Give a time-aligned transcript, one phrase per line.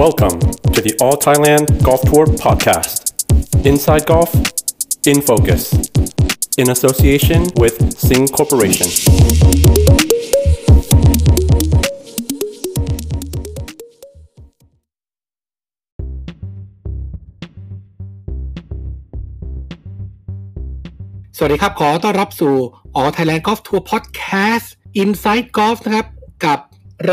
[0.00, 0.40] Welcome
[0.74, 3.12] to the All Thailand Golf Tour podcast.
[3.66, 4.34] Inside Golf,
[5.06, 5.72] in focus,
[6.56, 8.88] in association with Sing Corporation.
[21.36, 22.54] สวัสดีครับ ขอต้อนรับสู่
[22.94, 24.66] อ๋อ Thailand Golf Tour Podcast
[25.02, 26.06] Inside Golf นะครับ
[26.44, 26.58] กับ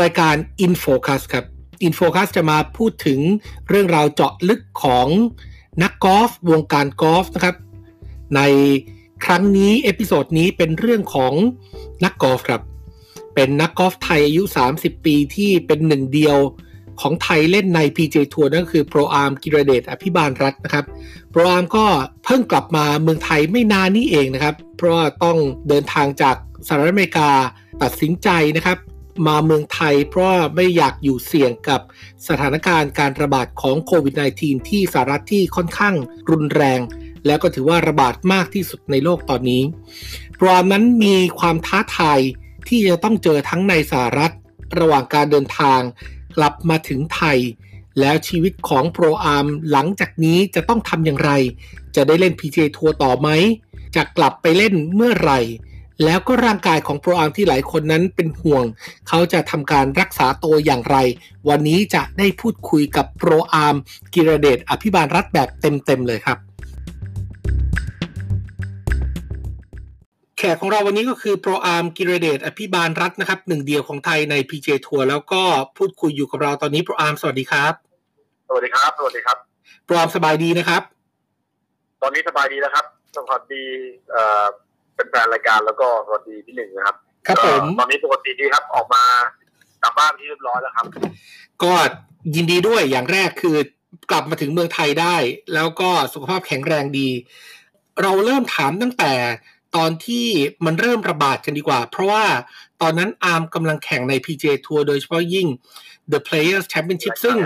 [0.00, 0.34] รายการ
[0.64, 1.44] InFocus ครับ
[1.85, 3.19] InFocus จะมาพูดถึง
[3.69, 5.07] เรื่องราวเจาะลึกของ
[5.83, 7.55] นักกอล์ฟวงการกอล์ฟนะครับ
[8.35, 8.41] ใน
[9.25, 11.33] ครั้งนี้ episode นี้เป็นเรื่องของ
[12.03, 12.61] นักกอล์ฟครับ
[13.35, 14.43] เป็นนักกอล์ฟไทยอายุ
[14.75, 16.37] 30 ปีที่เป็นหนึ่งเดียว
[17.01, 20.85] ของไทยเล่นใน PJ ทัวร์นั่นก็คือโปรอาร์มกิรเดชอภิบาลรัฐนะครับ
[21.31, 21.85] โปรอาร์มก็
[22.25, 25.37] เพิ่งกลับมาเมืองไทยไม่นานนี้เองนะครับ เพราะว่าต้อง
[25.69, 26.35] เดินทางจาก
[26.67, 27.29] สหรัฐอเมริกา
[27.83, 28.77] ตัดสินใจนะครับ
[29.27, 31.81] มาเมืองไทย เพราะว่าไม่อยากอยู่เสี่ยงกับ
[32.27, 35.95] สถานการณ์การระบาดของโควิด -19 ที่สหรัฐที่ค่อนข้าง
[36.29, 36.79] รุนแรง
[37.25, 39.63] แล้วก็ถือว่าระบาดมากที่สุดในโลกตอนนี้
[40.37, 42.19] โปรอมนั้นมีความท้าทาย
[42.67, 44.33] ที่จะต้องเจอทั้งในสหรัฐ
[44.79, 45.79] ระหว่างการเดินทาง
[46.37, 47.37] กลับมาถึงไทย
[47.99, 51.31] แล้วชีวิตของโปรอาร์มหลังจากนี้จะต้องทำอย่างไร
[51.95, 53.29] จะได้เล่น PGA ทัวร์ต่อไหม
[53.95, 55.39] จะกลับไปเล่นเมื่อไหร่
[56.05, 58.63] แล้วก็ร่างกายของโปรอาร์มที่หลายคนนั้นเป็นห่วง
[59.07, 60.97] เขาจะทำการรักษาตัวอย่างไร
[61.49, 63.75] วันนี้จะได้พูดคุยกับโปรอาร์ม
[64.13, 66.37] กิรเดชอภิบาลรัฐแบบเต็มๆเลยครับ
[70.37, 75.41] แขกของเราวันนี้ก็คือโปรอาร์มกิรเดชอภิบาลรัฐนะครับหนึ่งเดียวของไทยใน PJ ทัวร์แล้วก็
[75.77, 77.73] พูดคุยอยู่กับเราตอนนี้โปรอาร์มสวัสดีครับ
[78.47, 79.37] สวัสดีครับ สวัสดีครับ
[79.85, 80.81] โปรอาร์มสบายดีนะครับ
[82.01, 83.63] ตอนนี้สบายดีแล้วครับสวัสดี
[84.11, 84.68] เอ่อเป็น
[85.09, 86.95] แฟนรายการแล้วก็สวัสดีพี่หนึ่งนะครับ
[87.27, 89.03] ครับผมเอ่อตอนนี้ปกติดีครับออกมา
[89.83, 90.85] กลับบ้านที่เรียบร้อยแล้วครับ
[91.63, 91.73] ก็
[92.35, 93.57] ยินดีด้วยอย่างแรกคือ
[94.11, 95.15] กลับมาถึงเมืองไทยได้
[95.53, 97.09] แล้วก็สุขภาพแข็งแรงดี
[98.01, 99.13] เราเริ่มถามตั้งแต่
[99.75, 100.25] ตอนที่
[100.65, 102.25] มันเริ่มระบาดกันดีกว่า เพราะว่า
[102.81, 105.47] ตอนนั้นอาร์มกำลังแข่งใน PJ ทัวร์โดยเฉพาะยิ่ง
[106.11, 107.37] The Players Championship ซึ่ง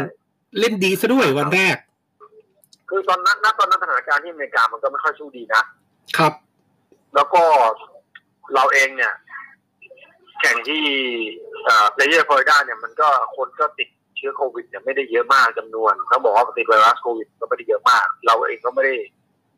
[0.59, 1.75] เล่นดีซะด้วยวันแรก
[2.90, 5.62] คือตอนนั้นณตอนนั้นสถานการณ์ที่อเมริกามันก็ไม่ค่อยสู้ดีนะ
[6.18, 6.34] ครับ
[7.16, 7.44] แล้วก็
[8.53, 9.13] เราเองเนี่ย
[10.40, 10.84] แข่งที่
[11.63, 18.96] เอ่อเลเยอร์ฟลอริดาเนี่ยมันก็คนก็ติดเชื้อโควิดเนี่ยไม่ได้เยอะมากจำนวนเขาบอกว่าติดไวรัสโควิดก็ไม่ได้เยอะมาก เราเองก็ไม่ได้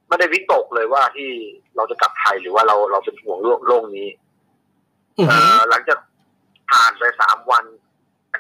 [0.08, 1.30] ไม่ได้วิตกเลยว่าที่
[1.76, 4.10] เราจะกลับไทยหรือว่าเราเราเป็นห่วงโรคโรคนี้
[5.18, 6.00] อือเอ่หืออหลังจาก
[6.72, 7.66] ผ่านไปสามวัน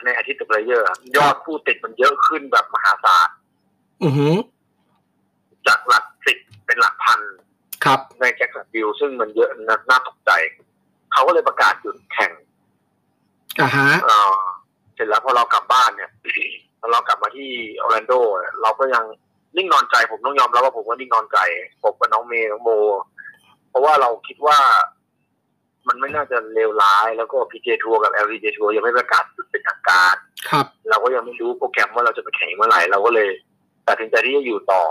[0.05, 0.87] ในอาทิตย์กับเลเยอร์
[1.17, 3.27] ยอดผู้ติดมันเยอะขึ้นแบบมหาศาล
[4.03, 4.35] อือหือ
[5.67, 7.21] จากหลักสิบเป็นหลักพัน
[7.85, 10.31] ครับในแจ็คสันวิลล์ซึ่งมันเยอะน่าน่าตกใจ
[11.13, 12.31] เขาก็เลยประกาศหยุดแข่ง
[13.61, 14.37] อ่าฮะเอ่อ
[14.95, 16.11] เสร็จแล้วพอเรากลับบ้านเนี่ย
[16.79, 17.49] พอเรากลับมาที่
[17.81, 19.03] ออร์แลนโดเนี่ยเราก็ยัง
[19.57, 21.37] นิ่งนอนใจผมต้องยอมรับว่าผมก็นิ่งนอนใจ
[21.83, 22.71] ผมกับน้องเมย์น้องโม
[23.69, 24.57] เพราะว่าเราคิดว่า
[25.87, 30.15] มันไม่น่าจะเลวร้าย แล้วก็พีเจทัวร์กับ LPG ทัวร์ยังไม่ประกาศหยุดเป็นทางการ
[30.49, 33.29] ครับ เราก็ยังไม่รู้โปรแกรมว่าเราจะไปแข่งเมื่อไหร่เราก็เลย
[33.87, 34.83] ตัดสินใจที่จะอยู่ต่อ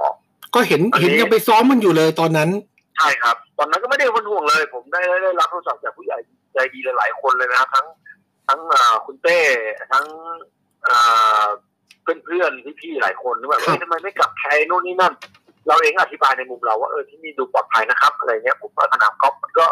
[0.55, 2.51] ก็เห็นอันนี้เห็นยังไปซ้อมมันอยู่เลยตอนนั้น
[2.97, 6.19] ใช่ครับ ตอนนั้นก็ไม่ได้คนห่วงเลย ผมได้ได้ได้รับโทรศัพท์จากผู้ใหญ่
[6.55, 7.87] ใจดีหลายๆคนเลยนะครับ ทั้ง
[8.49, 9.41] ทั้งอ่าคุณเต้
[9.93, 10.05] ทั้ง
[10.87, 11.47] อ่า
[12.03, 15.13] เพื่อนๆพี่ๆหลายคนที่แบบครับเอ้ยทำไมไม่กลับไทยโน่นนี่นั่น
[15.67, 19.67] เราเองก็อธิบายในมุมเราว่าเออที่นี่ดูปลอดภัยนะครับ อะไรเงี้ยผมว่าสนามกอล์ฟมันก็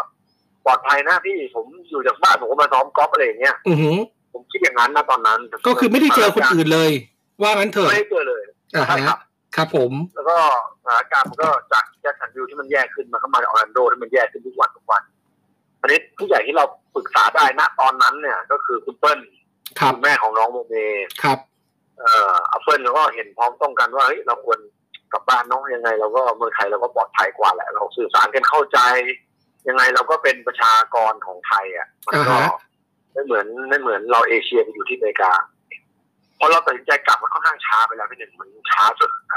[0.65, 3.97] ปลอดภัยนะพี่ผมอยู่จากบ้านผมก็มาซ้อมกอล์ฟอะไรอย่างเงี้ยอือหือ
[4.33, 6.91] ผมคิดอย่างนั้นนะตอนนั้น ก็คือไม่ได้เจอคนอื่นเลย
[7.41, 8.41] ว่างั้นเถอะไม่ได้เจอเลย
[8.75, 9.17] อ่าใช่ครัฮะบ
[9.55, 10.37] ครับผม แล้วก็
[10.83, 15.01] สถานการณ์มันก็จากแจ็คสันวิลล์ที่มันแย่ขึ้นมันก็มาออร์แลนโดที่มันแย่ขึ้นทุกวันทุกวัน
[15.81, 16.65] อันนี้ผู้ใหญ่ที่เรา
[16.95, 19.19] ปรึกษาได้ณตอนนั้นเนี่ย ก็คือคุณเปิ้ล
[19.79, 20.75] ครับคุณแม่ของน้องโมเม
[21.23, 21.39] ครับ
[21.99, 24.59] เอ่ออัเปิ้ลเราก็เห็นพร้อมต้องกันว่าเฮ้ยเราควร
[25.13, 28.79] กลับบ้านเน้องยังไง เราก็เมืองไทยเราก็ปลอดภัยกว่าแหละ เราสื่อสารกันเข้าใจ
[29.67, 32.59] ยังไงเราก็เป็นประชากรของไทยอะ มันก็อ่าฮะ
[33.11, 35.31] ไม่เหมือนไม่เหมือนเราเอเชียไปอยู่ที่อเมริกา
[36.45, 39.33] พอเราตัดสินใจกลับมันค่อนข้างช้าไปแล้วพี่หนึ่งมันช้าจนเ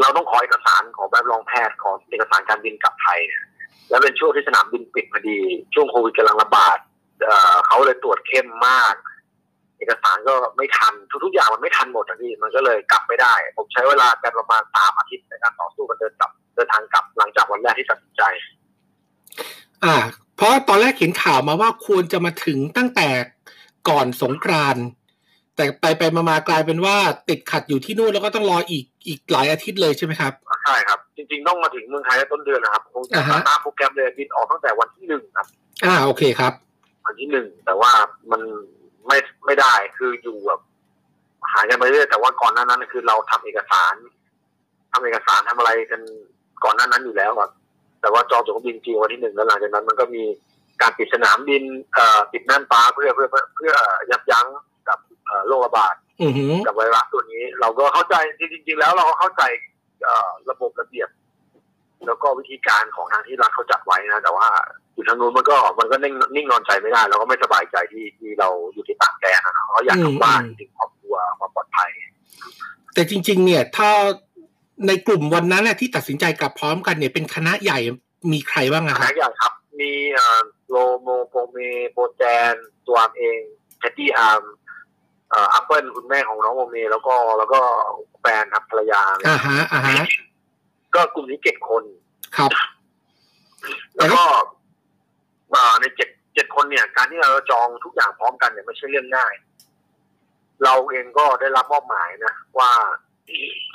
[0.00, 3.42] เราต้องขอเอกสารขอใบรับรองแพทย์ขอเอกสารการบินกลับไทยเนี่ย
[3.90, 5.38] แล้วเป็นช่วงที่สนามบินปิดพอดี
[5.74, 6.78] ช่วงโควิดกำลังระบาด
[7.26, 8.94] เเขาเลยตรวจเข้มมาก
[9.78, 10.94] เอกสารก็ไม่ทัน
[11.24, 18.22] ทุกๆอย่างมันไม่ทันหมดอะพี่มันก็เลยกลับไม่ได้ ผมใช้เวลากันประมาณสามอาทิตย์ในการต่อสู้กันเดินกลับเดินทางกลับหลังจากวันแรกที่ตัดสินใจ
[19.84, 19.96] อ่า
[20.36, 23.08] เพราะตอนแรกเห็นข่าวมาว่าควรจะมาถึงตั้งแต่
[23.88, 24.84] ก่อนสงกรานต์
[25.56, 26.96] แต่ไปไปมามากลายเป็นว่า
[27.28, 30.32] ติดขัดอยู่ที่นู่นแล้วก็ต้องรออีกอีกหลายอาทิตย์เลยใช่ไหมครับ
[30.64, 35.46] ใช่ครับ จริง ๆ ต้องมาถึงเมืองไทยในต้นเดือนนะครับคงจะอ่าฮะตามโปรแกรมเลยบินออกตั้งแต่วันที่หนึ่งครับ
[35.84, 36.52] อ่าโอเคครับ
[37.06, 37.90] วันที่หนึ่งแต่ว่า
[38.32, 38.42] มัน
[39.06, 40.60] ไม่ไม่ได้คืออยู่แบบ
[41.52, 43.94] หายกันไปเรื่อยแต่ว่าก่อนหน้านั้นคือเราทำเอกสาร
[44.92, 46.00] ทำเอกสารทำอะไรกัน
[46.64, 47.50] ก่อนหน้านั้นอยู่แล้วครับ
[48.00, 50.22] แต่ว่าจองตั๋วเครื่องบินจริงวันที่หนึ่งแล้วหลังจากนั้นมันก็มี
[50.82, 51.62] การปิดสนามบิน
[51.94, 53.72] เอ่อปิดน่านฟ้าเพื่อเพื่อเพื่อเพื่อ
[54.10, 54.46] ยับยั้ง
[54.88, 58.14] กับเอ่อโรคระบาดอือหือกับไวรัสตัวนี้ เราก็เข้าใจ
[58.52, 59.42] จริง ๆ แล้วเราก็เข้าใจ
[60.02, 61.08] เอ่อระบบระเบียบ
[62.06, 64.48] แล้วก็วิธีการของทางที่รัฐเขาจัดไว้นะ แต่ว่า
[64.94, 71.90] อยู่ทางนู้นมันก็มันก็นิ่งนิ่งนอนใจไม่ได้เราก็ไม่สบายใจที่ที่เราอยู่ที่ต่างแดนนะเขาอยากกลับบ้านถึงครอบครัวความปลอดภัย
[72.94, 73.90] แต่จริง ๆ เนี่ย ถ้า
[74.86, 77.78] ในกลุ่มวันนั้นน่ะที่ตัดสินใจกลับพร้อมกันเนี่ยเป็นคณะใหญ่
[78.32, 80.40] มีใครบ้างอะหครัลาบยอย่างครับ มีเอ่อ
[80.72, 81.58] โลโมโปเม
[81.92, 82.22] โปรแจ
[82.52, 82.54] น
[82.86, 83.40] ตัวอาร์มเอง
[83.78, 84.42] แคดดี้อาร์ม
[85.30, 87.60] เอ่ออัปเปิลคุณแม่ของน้องโมเม แล้วก็แล้วก็
[88.20, 90.04] แฟนครับภรรยาอ่าฮะอ่าฮะ
[90.94, 91.82] ก็กลุ่มนี้เจ็ดคน
[92.36, 92.50] ครับ
[93.96, 94.22] แล้วก็
[95.50, 99.34] เอ่อในเจ็ดเจ็ดคนเนี่ย การที่เราจองทุกอย่างพร้อมกันเนี่ยไม่ใช่เรื่องง่าย
[100.64, 102.70] เราเองก็ได้รับมอบหมายนะว่า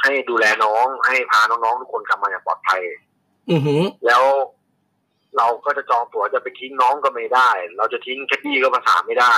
[0.01, 2.81] ให้ดูแลน้องให้พาน้องๆทุกคนกลับมาอย่างปลอดภัย
[3.51, 4.23] อือหือแล้ว
[5.37, 9.35] เราก็จะจองตั๋วจะไปทิ้งน้องก็ไม่ได้ เราจะทิ้งแคดดี้ก็ภาษานไม่ได้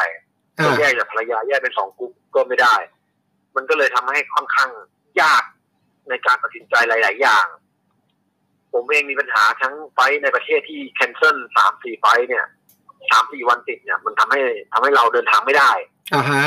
[0.59, 2.75] อ่าจะแยกจากภรรยาแยกเป็นสองกลุ่มก็ไม่ได้
[3.55, 4.69] มันก็เลยทำให้ค่อนข้าง
[5.21, 5.43] ยาก
[6.09, 7.45] ในการตัดสินใจหลาย ๆ อย่าง
[8.73, 12.45] ผมเองมีปัญหาทั้งไฟท์ในประเทศที่แคนเซิลสามสี่ไฟท์เนี่ย
[13.11, 14.39] สามสี่วันติดเนี่ย มันทำให้
[14.71, 15.71] ทำให้เราเดินทางไม่ได้
[16.15, 16.45] อ่าฮะ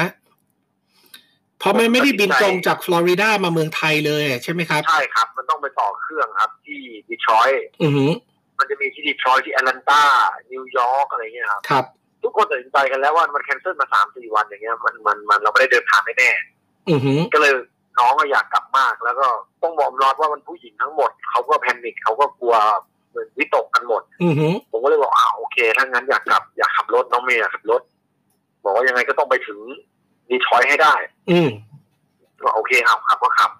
[1.58, 8.10] เพราะมันไม่ได้บินตรงจากฟลอริดามาเมืองไทยเลยใช่ไหมครับ ใช่ครับ มันต้องไปต่อเครื่องครับ ที่ดีทรอยต์อือหือ
[8.62, 10.02] มันจะมีที่ดีทรอยต์ที่แอตแลนตา
[10.52, 11.84] นิวยอร์กอะไรเงี้ยครับครับ
[12.22, 16.30] ทุกคนตัดสินใจกันแล้วว่ามัน cancel มาสามสี่วันอย่างเงี้ยมันมันมันเราไม่ได้เดินทางแน่
[16.88, 17.52] อือหือๆก็เลย
[17.98, 19.26] น้องก็อยากกลับมาก แล้วก็
[19.62, 22.54] ต้องบอกก่อนว่ามันผู้หญิงทั้งหมดเขาก็ panic เขาก็กลัว
[23.10, 27.82] เหมือนวิตกกันหมดอือหือผมก็เลยบอกอ้าวโอเคถ้างั้นอยากกลับอยากขับรถน้องเมย์อยากขับรถ
[28.64, 29.58] บอกว่ายังไงก็ต้องไปถึง
[30.28, 30.94] ดีทรอยต์ให้ได้
[31.30, 31.48] อืม
[32.42, 33.50] ก็โอเคเอาขับก็ขับ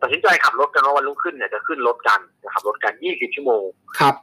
[0.00, 3.62] ตัดสินใจขับรถกันว่าวันรุ่งขึ้นเนี่ยจะขึ้นรถกันจะขับรถกันยี่สิบชั่วโมง
[3.98, 4.14] ครับ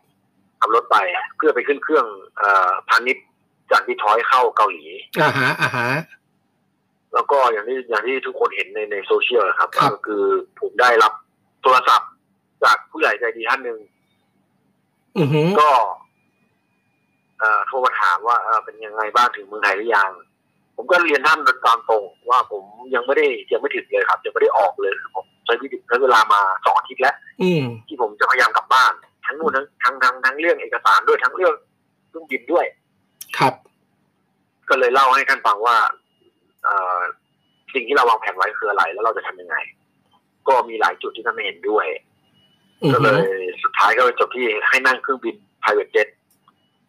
[0.61, 0.97] ขับรถไป
[1.37, 2.05] เพื่อไปขึ้นเครื่อง
[2.37, 3.25] เอ่อพาณิชย์
[3.71, 4.85] จากดีทรอยต์เข้าเกาหลี
[5.21, 5.89] อ่าฮะอ่าฮะ
[7.13, 10.23] แล้วก็อย่างที่อย่างที่ทุกคนเห็นในในโซเชียลนะครับครับก็คือ
[10.59, 11.13] ผมได้รับ
[11.63, 12.11] โทรศัพท์
[12.63, 13.79] จากผู้ใหญ่ใจดีท่านหนึ่ง
[15.17, 15.69] อือหือก็
[17.39, 20.11] เอ่อโทรมาถามว่าเอ่อเป็นยังไงบ้างถึงเมืองไทยหรือยัง
[20.75, 22.63] ผมก็เรียนท่านโดยตามตรงว่าผม
[22.95, 28.93] ยังไม่ได้ยังไม่ถึงเลยครับ ยังไม่ได้ออกเลยผมใช้วิธีใช้เวลามาสองอาทิตย์แล้วอืมที่ผมจะพยายามกลับบ้าน
[29.25, 31.53] ทั้งนู่นทั้งทั้งทั้งทั้งเรื่องเอกสารด้วยทั้งเรื่อง
[32.09, 32.65] เครื่องบินด้วย
[33.37, 33.53] ครับ
[34.69, 35.77] ก็เลยเล่าให้ท่านฟังว่า
[36.63, 36.99] เอ่อ
[37.73, 39.55] สิ่งที่เราวางแผนไว้คืออะไร แล้วเราจะทำยังไง
[40.47, 41.85] ก็มีหลายจุดที่ท่านไม่เห็นด้วย
[42.81, 46.07] อือหือก็เลยสุดท้ายก็ไปจบที่ให้นั่งเครื่องบิน private jet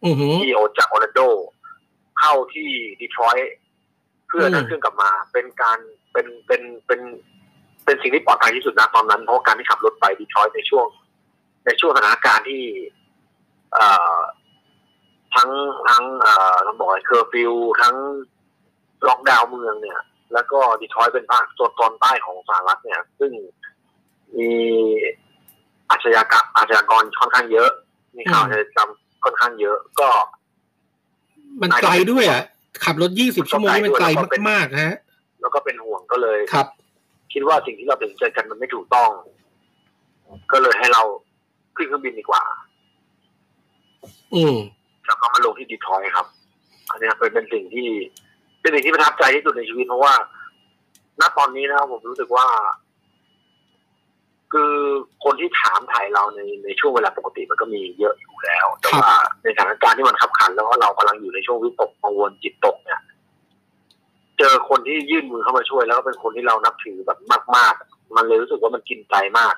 [0.05, 1.21] อือหือที่โอจากออร์แลนโด
[2.19, 2.69] เข้าที่
[2.99, 3.53] ดีทรอยต์
[4.27, 5.79] เพื่อนั่งเครื่องกลับมา เป็นการ
[6.13, 7.01] เป็นเป็นเป็น
[7.85, 10.85] เป็นสิ่งที่ปลอดภัยที่สุดนะตอนนั้นเพราะการที่ขับรถไปดีทรอยต์ในช่วง
[11.65, 12.63] ในช่วงสถานการณ์ที่
[13.73, 14.17] เอ่อ
[15.35, 15.49] ทั้ง
[15.89, 17.95] ทั้งเอ่อต้องบอกเคอร์ฟิวทั้ง
[19.07, 19.99] ล็อกดาวน์เมืองเนี่ย
[20.33, 23.31] แล้วก็ดีทรอยต์เป็นภาคส่วนตอนใต้ของสหรัฐเนี่ย ซึ่ง
[24.37, 24.51] มี
[25.89, 27.69] อาชญากรรมอาชญากรค่อนข้างเยอะ
[28.17, 28.89] มีข่าวอาชญากรรม
[29.23, 30.09] ค่อนข้างเยอะก็
[31.61, 32.43] มันไกลด้วยอะ
[32.85, 34.07] ขับรถยี่สิบชั่วโมงนี่มันไกล
[34.49, 34.95] มากๆฮะ
[35.41, 36.67] แล้วก็เป็นห่วงก็เลยครับ
[37.33, 39.09] คิดว่าสิ่งที่เราตัดสินใจกันมันไม่ถูกต้อง
[40.51, 41.03] ก็เลยให้เรา
[41.75, 42.43] ขึ้นเครื่องบินดีกว่า
[44.35, 44.55] อืม
[45.07, 46.27] แล้วก็มาลงที่ดีทรอยต์ครับ
[46.89, 47.87] อันเนี้ยเป็นเป็นสิ่งที่
[48.61, 50.13] เป็นสิ่งที่ประทับใจที่สุดในชีวิตเพราะว่า
[51.19, 52.47] ณตอนนี้นะครับผมรู้สึกว่า
[54.53, 54.73] คือ
[55.23, 59.11] คนที่ถามถ่ายเราในในช่วงเวลาปกติมันก็มีเยอะ อยู่แล้ว แต่ว่า
[59.43, 63.01] ในสถานการณ์ที่มันขับขัน แล้วก็เรากำลังอยู่ในช่วงวิตกกังวลจิตตกเนี่ย
[64.37, 67.19] เจอคนที่ยื่นมือเข้ามาช่วย แล้วก็เป็นคนที่เรานับถือแบบ
[67.55, 69.55] มาก ๆ มันเลยรู้สึกว่ามันกินใจมาก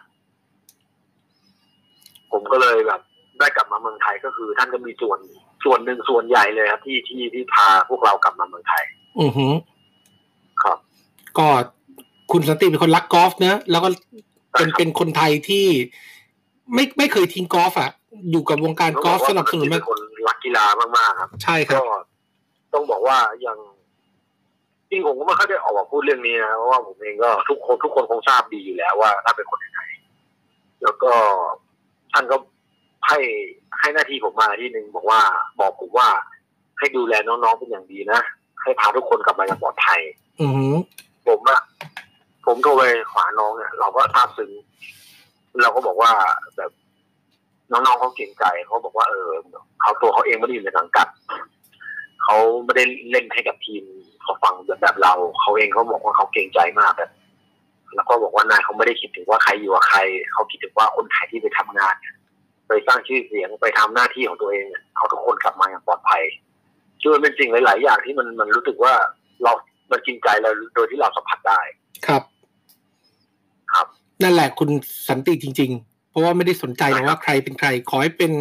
[2.31, 3.01] ผมก็เลยแบบ
[3.39, 5.19] ได้กลับมาเมืองไทยก็คือ ท่านก็มีส่วน
[5.63, 8.83] ส่วนหนึ่งส่วนใหญ่เลยครับที่ที่ที่พาพวกเรากลับมาเมืองไทย
[9.19, 9.53] อือหือ
[10.63, 10.77] ครับ
[11.37, 11.47] ก็
[12.31, 13.89] คุณสันติเป็นคนรักกอล์ฟเนอะแล้วก็
[14.53, 15.65] เป็นเป็นคนไทยที่
[16.73, 17.91] ไม่ไม่เคยทิ้งกอล์ฟอะ
[18.31, 21.85] อยู่กับวงการกอล์ฟสนับสนุนเป็มานคนรักกีฬามากๆครับใช่ครัก็บ
[22.73, 23.57] ต้องบอกว่ายัง
[24.89, 29.81] จริงผมก็ไม่ค่อยได้ออกมาพูดเรื่องนี้นะเพราะว่าผมเองก็ทุกคนทุกคนคงทราบดีอยู่แล้วว่าถ้าเป็นคนยังไง
[30.83, 31.11] แล้วก็
[32.11, 32.35] ท่านก็
[33.07, 33.19] ให้
[33.79, 35.21] ให้หน้าที่ผมมาที่หนึ่งบอกว่า
[35.59, 36.09] บอกผมว่า
[36.79, 38.21] ให้ดูแลน้องๆเป็นอย่างดีนะ
[38.61, 40.01] ให้พาทุกคนกลับมาอย่างปลอดภัย
[40.41, 40.75] อือหือ
[41.27, 41.61] ผมอะ
[42.45, 44.51] ผมโทรไปขวาน้องเนี่ยเราก็ทราบซึ้ง
[45.61, 46.11] เราก็บอกว่า
[46.57, 46.71] แบบ
[47.71, 49.29] น้องๆเขาเก่งใจเขาบอกว่าเออ
[49.81, 51.07] เขาตัวเขาเองไม่ได้อยู่ในสังกัด
[52.23, 53.83] เขเขาไม่ได้เล่นให้กับทีม
[54.21, 57.11] เขาฟังแบบแบบเราเขาเองเขาบอกว่าเขาเกรงใจมากแบบ
[57.95, 59.99] แล้วก็บอกว่านายเขาไม่ได้คิดถึงว่าใครอยู่กับใคร
[60.31, 62.15] เขาคิดถึงว่าคนไทยที่ไปทำงานเนี่ย
[62.67, 66.23] ไปสร้างชื่อเสียงไปทำหน้าที่ของตัวเองเนี่ยเอาทุกคนกลับมาอย่างปลอดภัย
[67.01, 68.93] คือมันเป็นสิ่งหลาย ๆ อย่างที่มันมันรู้สึกว่า
[69.43, 69.51] เรา
[69.91, 71.59] มันกินใจเราโดยที่เราสัมผัสได้
[72.07, 72.23] ครับ
[73.73, 73.87] ครับ
[74.23, 74.69] นั่นแหละคุณ
[75.09, 78.31] สันติจริงๆ เพราะว่าไม่ได้สนใจหรอกว่าใครเป็นใคร ขอให้เป็น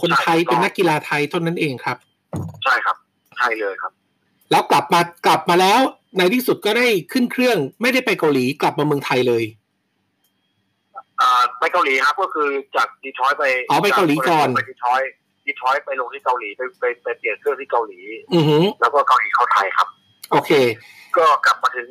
[0.00, 1.96] คนไทยใช่เป็นนักกีฬาไทยเท่านั้นเองครับ
[2.64, 2.96] ใช่ครับ
[3.36, 3.92] ใช่เลยครับ
[4.50, 5.80] แล้วกลับมากลับมาแล้ว
[6.18, 9.44] ในที่สุดก็ได้ขึ้นเครื่อง ไม่ได้ไปเกาหลีกลับมาเมืองไทยเลย
[11.20, 15.10] อ่าไปเกาหลีครับก็คือจากดีทรอยต์ไปอ๋อไปเกาหลีก่อนไปดีทรอยต์
[15.46, 17.98] ดีทรอยต์ไปลงที่เกาหลีไปไปไปเปลี่ยนเครื่องที่เกาหลี
[18.34, 19.88] อือหือแล้วก็เกาหลีเข้าไทยครับ
[20.30, 20.50] โอเค
[21.16, 21.88] ก็กลับมาถึง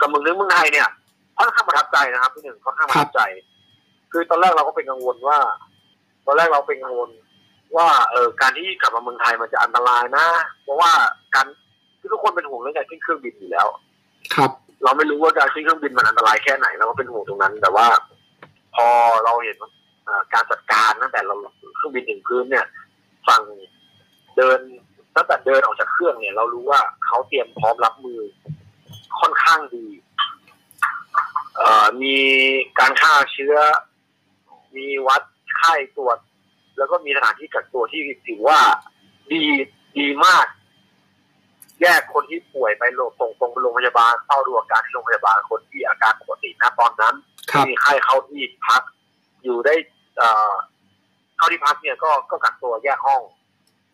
[0.00, 0.88] กับเมืองนึงเมืองไทยเนี่ย
[1.38, 3.20] ค่อนข้างประทับใจนะครับพี่หนึ่งค่อนข้างประทับใจ
[4.12, 5.38] คือตอนแรกเราก็เป็นกังวลว่า
[6.26, 7.10] ตอนแรกเราเป็นกังวล
[7.76, 10.26] ว่าเออการที่กลับมาเมืองไทยมันจะอันตรายนะ
[10.62, 10.90] เพราะว่า
[11.34, 11.46] การ
[12.00, 13.66] คือทุกคนเป็นห่วงเรื่องการขึ้นเครื่องบินอยู่แล้ว
[14.34, 14.50] ครับ
[14.84, 17.86] เราไม่รู้ว่าการขึ้นเครื่องบินมันอันตรายแค่ไหนเราก็เป็นห่วงตรงนั้น แต่ว่า
[18.74, 18.88] พอ
[19.24, 19.56] เราเห็น
[20.04, 21.34] เอ่อการจัดการตั้งแต่เรา
[21.76, 22.66] เครื่องบินถึงพื้นเนี่ย
[23.28, 23.42] ฝั่ง
[24.36, 24.58] เดิน
[25.16, 28.20] ตั้งแต่เดินออกจากเครื่องเนี่ย เรารู้ว่าเขาเตรียมพร้อมรับมือ
[29.20, 29.86] ค่อนข้างดี
[31.56, 32.16] เอ่อมี
[32.78, 33.56] การฆ่าเชื้อ
[34.76, 35.22] มีวัด
[35.56, 36.18] ไข้ตรวจ
[36.78, 38.60] แล้วก็มีสถานที่กักตัวที่ถือว่า
[39.30, 39.42] ดี
[39.98, 40.46] ดีมาก
[41.82, 47.14] แยกคนที่ป่วยไปโรงส่งตรงไปโรงพยาบาลเข้าดูอาการที่โรงพยาบาลคนที่อาการปกตินะตอนนั้น
[47.50, 48.82] ครับมีไข้เข้าที่พัก
[49.44, 49.74] อยู่ได้
[50.18, 50.52] เอ่อ
[51.36, 53.22] เข้าที่พักเนี่ยก็ก็กักตัวแยกห้อง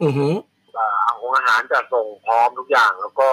[0.03, 0.35] อือหือ
[0.73, 3.29] เอ่ออาหารอาหารจะส่งพร้อมทุกอย่าง แล้วก็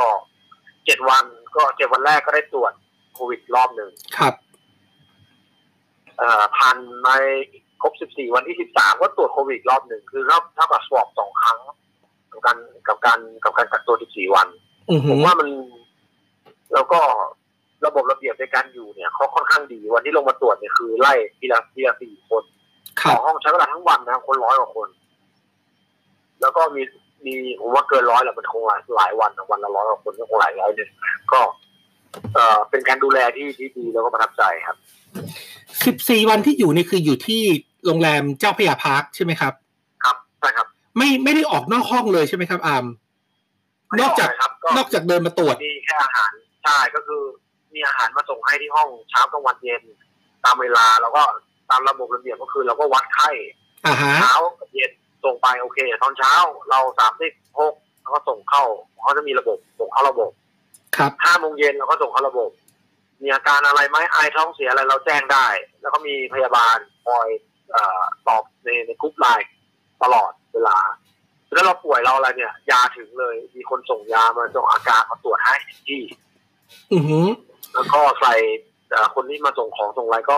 [0.86, 1.26] เจ็ดวัน
[1.56, 2.74] ก็เจ็ดวันแรกก็ได้ตรวจ
[3.14, 4.34] โควิดรอบหนึ่งครับ
[6.20, 7.10] เอ่อผ่านใน
[7.82, 11.58] ครบสิบสี่วันที่สิบสามก็ตรวจโควิดรอบหนึ่งคือเท่าเท่ากับสวอปสองครั้ง
[12.32, 12.58] กับการ
[12.88, 14.48] กับการกับการกักตัวสิบสี่วัน
[14.90, 15.50] อือหืผอมว่ามัน
[16.74, 17.00] แล้วก็
[17.86, 22.44] ระบบระเบียบในการอยู่เนี่ยเขาค่อนข้างดีวันที่ลงมาตรวจเนี่ยคือไล่ทีละทีละสี่คน
[23.02, 24.90] คสรัอบงห้องใช้เวลาทั้งวันนะคนร้อยกว่าคน
[26.42, 26.82] แล้วก็มี
[27.26, 30.90] มีผมว่าเกินร้อยแหละมันคงหลายหลายวันนะวันละร้อยกว่าคนก็คงหลายร้อยเนี่ย
[31.32, 31.40] ก็
[32.34, 34.78] เอ่อเป็นการดูแลที่ที่ดีแล้วก็ประทับใจครับ
[35.86, 37.42] สิบสี่วันที่อยู่นี่คืออยู่ที่
[37.86, 39.54] โรงแรมเจ้าพระยาพาร์คใช่ไหมครับ
[40.04, 42.86] ครับใช่ครับ ไม่ไม่ได้ออกนอกห้องเลยใช่ไหมครับอาม
[44.00, 46.32] นอกจากไม่ได้ครับก็นอกจากเดินมาตรวจมีแค่อาหาร
[46.64, 47.24] ใช่ก็คือ
[47.74, 49.84] มีอาหารมาส่งให้ที่ห้องเช้ากลางวันเย็น
[50.46, 51.22] ตามเวลาแล้วก็
[51.70, 53.30] ตามระบบระเบียบก็คือเราก็วัดไข้
[53.86, 54.92] อ่าฮะเช้ากับเย็น
[55.24, 56.34] ส่งไปโอเค ตอนเช้า
[56.70, 58.64] เราสามสิบหกแล้วก็ส่งเข้า
[59.02, 60.32] เขาจะมีระบบส่งเข้าระบบ
[60.98, 62.50] ครับห้าโมงเย็นเราก็ส่งเข้าระบบ
[63.22, 65.48] มีอาการอะไรไหมไอท้องเสียอะไรเราแจ้งได้
[65.82, 67.28] แล้วก็มีพยาบาลคอย
[67.72, 69.50] เอ่อตอบในในกรุ๊ปไลน์
[70.04, 70.78] ตลอดเวลา
[71.58, 76.04] ถ้าเราป่วยเราอะไรเนี่ย ยาถึงเลย มีคนส่งยามาส่งอาการมาตรวจให้ถึงที่
[76.94, 77.28] อือหือ
[77.74, 78.36] แล้วก็ใส่
[78.90, 80.38] เอ่อคนที่มาส่งของส่งอะไรก็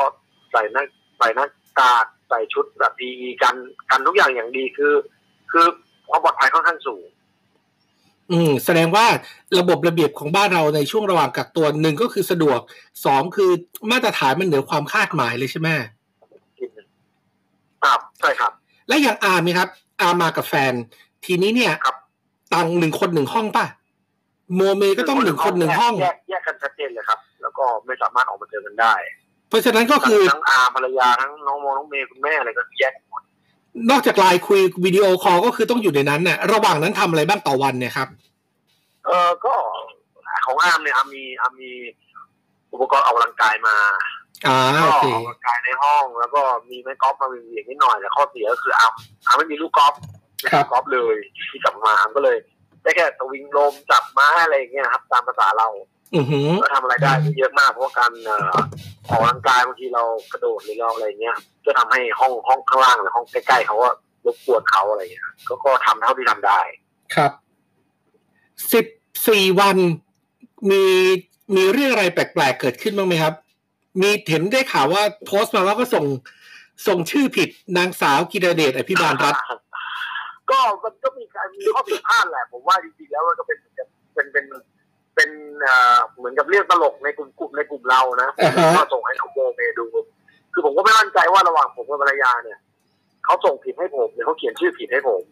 [0.51, 0.83] ใส่หน้า
[1.17, 1.47] ใส่หน้า
[1.79, 3.55] กากใส่ชุดแบบ PE กัน
[3.91, 4.93] กันทุกอย่างอย่างดีคือ
[5.51, 5.65] คือ
[6.09, 7.03] ความปลอดภัยค่อนข้างสูง
[8.31, 9.05] อืมแสดงว่า
[9.59, 12.59] ระบบระเบียบของบ้านเราในช่วงระหว่างกักตัวหนึ่งก็คือสะดวก
[13.05, 13.51] สองคือ
[13.91, 15.69] มาตรฐานมันเหนือความคาดหมายเลยใช่ไหม
[17.83, 18.51] ครับใช่ครับ
[18.87, 19.69] และอย่างอาร์มนี่ครับ
[20.01, 20.73] อาร์มมากับแฟน
[21.25, 21.95] ทีนี้เนี่ยครับ
[22.53, 23.65] ตังหนึ่งคนหนึ่งห้องป่ะ
[24.55, 28.93] โมเมก็ต้องหนึ่งคนหนึ่งห้องแยกแยกกันชัดเจนเลยครับ แล้วก็ไม่สามารถออกมาเจอกันได้
[29.49, 33.10] เพราะฉะนั้นก็คือทั้งอาภรรยาทั้งน้องโมน้องเมย์คุณแม่อะไรก็แยกหมด
[33.91, 38.07] นอกจากไลน์คุย video call ก็คือต้องอยู่ในนั้นเนี่ยระหว่างนั้นทำอะไรบ้างต่อวันเนี่ยครับ
[39.05, 39.55] เออก็
[40.45, 41.71] ของอามเนี่ยอามมีอามมี
[42.73, 43.75] อุปกรณ์ออกกำลังกายมา
[44.47, 48.93] อ่าก็โอเคออกกำลังกายในห้อง แล้วก็มีไม้กอล์ฟมาวิ่งๆนิดหน่อยแต่ข้อเสียก็คืออาม
[49.27, 49.93] อามไม่มีลูกกอล์ฟ
[50.41, 51.15] ครับไม่ครัมีบกอล์ฟเลย
[51.49, 52.37] ที่กลับมาอามก็เลย
[52.83, 55.90] ได้แค่สวิงลมจับไม้อะไรอย่างเงี้ยครับ ตามประสาเราอือหือ
[56.63, 58.57] ก็ทำอะไรได้ไม่เยอะมากเพราะว่าการเอ่อ
[59.09, 63.89] ออกกำลังกายบางทีเรากระโดดหรือเราอะไรเงี้ย ก็ทำให้ห้องห้องข้างล่างหรือห้องใกล้ๆเขาก็
[64.25, 66.59] รบกวนเขาอะไรเงี้ยก็ก็ทำเท่าที่ทำได้
[67.15, 67.31] ครับ
[68.73, 68.85] สิบ
[69.27, 69.77] สี่วัน
[70.71, 70.83] มี
[71.55, 73.33] มีเรื่องอะไรแปลกๆเกิดขึ้นบ้างไหมครับ
[74.01, 76.05] มีเห็นได้ข่าวว่าโพสต์มาว่าก็ส่ง
[76.87, 79.35] ส่งชื่อผิดนางสาวกิรเดชอภิบาลรัฐ
[80.49, 83.57] ก็มันก็มีการมีข้อผิดพลาดแหละ ผมว่าจริงๆแล้วมันก็เป็น
[84.13, 84.45] เป็นเป็น
[85.21, 89.85] เป็นเอ่อเหมือนกับเรื่องตลกในกลุ่มกลุ่มในกลุ่มเรานะอ่าฮะก็ส่งให้น้องโบเมดู
[90.53, 92.59] คือผมก็ไม่มั่นใจว่าระหว่างผมกับภรรยาเนี่ย
[93.25, 95.23] เขาส่งผิดให้ผมหรือเขาเขียนชื่อผิดให้ผม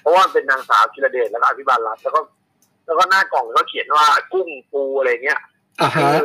[0.00, 2.20] เพราะว่ามันเป็นนางสาวกิรเดชแล้วก็อภิบาลรัตน์แล้วก็
[2.86, 5.40] แล้วก็หน้ากล่องก็เขียนว่ากุ้งปูอะไรเงี้ย
[5.80, 6.24] อ่าคืฮะอ